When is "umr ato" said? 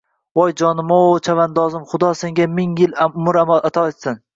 3.09-3.89